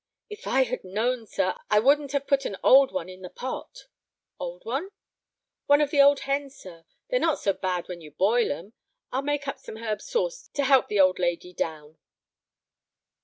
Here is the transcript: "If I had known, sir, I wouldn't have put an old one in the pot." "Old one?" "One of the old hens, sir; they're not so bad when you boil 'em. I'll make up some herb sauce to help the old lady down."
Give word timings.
"If 0.31 0.47
I 0.47 0.63
had 0.63 0.83
known, 0.83 1.27
sir, 1.27 1.53
I 1.69 1.77
wouldn't 1.79 2.11
have 2.13 2.25
put 2.25 2.45
an 2.47 2.57
old 2.63 2.91
one 2.91 3.07
in 3.07 3.21
the 3.21 3.29
pot." 3.29 3.85
"Old 4.39 4.65
one?" 4.65 4.89
"One 5.67 5.79
of 5.79 5.91
the 5.91 6.01
old 6.01 6.21
hens, 6.21 6.55
sir; 6.57 6.85
they're 7.11 7.19
not 7.19 7.37
so 7.39 7.53
bad 7.53 7.87
when 7.87 8.01
you 8.01 8.09
boil 8.09 8.51
'em. 8.51 8.73
I'll 9.11 9.21
make 9.21 9.47
up 9.47 9.59
some 9.59 9.75
herb 9.75 10.01
sauce 10.01 10.47
to 10.55 10.63
help 10.63 10.87
the 10.87 10.99
old 10.99 11.19
lady 11.19 11.53
down." 11.53 11.99